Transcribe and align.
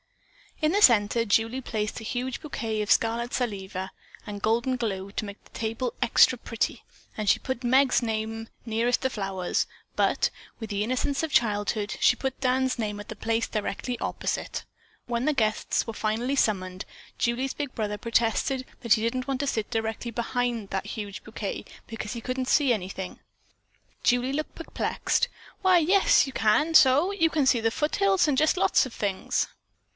In 0.63 0.71
the 0.73 0.81
center 0.81 1.25
Julie 1.25 1.61
placed 1.61 1.99
a 1.99 2.03
huge 2.03 2.41
bouquet 2.41 2.81
of 2.83 2.91
scarlet 2.91 3.33
salvia 3.33 3.91
and 4.27 4.41
golden 4.41 4.75
glow 4.75 5.09
to 5.11 5.25
make 5.25 5.43
the 5.43 5.51
table 5.51 5.93
"extra 6.03 6.37
pretty," 6.37 6.83
and 7.17 7.27
she 7.29 7.37
put 7.39 7.63
Meg's 7.63 8.01
name 8.03 8.47
nearest 8.65 9.01
the 9.01 9.09
flowers, 9.11 9.65
but, 9.95 10.29
with 10.59 10.69
the 10.69 10.83
innocence 10.83 11.21
of 11.23 11.31
childhood, 11.31 11.97
she 11.99 12.15
put 12.15 12.39
Dan's 12.39 12.77
name 12.79 12.99
at 12.99 13.09
the 13.09 13.15
place 13.15 13.47
directly 13.47 13.97
opposite. 13.99 14.65
When 15.05 15.25
the 15.25 15.33
guests 15.33 15.85
were 15.87 15.93
finally 15.93 16.35
summoned, 16.35 16.85
Julie's 17.19 17.53
big 17.55 17.73
brother 17.73 17.97
protested 17.97 18.65
that 18.81 18.93
he 18.93 19.01
didn't 19.03 19.27
want 19.27 19.39
to 19.41 19.47
sit 19.47 19.69
directly 19.71 20.11
behind 20.11 20.69
that 20.69 20.87
huge 20.87 21.23
bouquet 21.23 21.65
because 21.87 22.13
he 22.13 22.21
couldn't 22.21 22.47
"see 22.47 22.73
anything." 22.73 23.19
Julie 24.03 24.33
looked 24.33 24.55
perplexed. 24.55 25.27
"Why, 25.61 25.77
yes, 25.77 26.25
you 26.27 26.33
can 26.33 26.73
so! 26.73 27.11
You 27.11 27.29
can 27.31 27.45
see 27.47 27.59
the 27.61 27.71
foothills, 27.71 28.27
and 28.27 28.37
just 28.37 28.57
lots 28.57 28.85
of 28.87 28.93
things." 28.93 29.47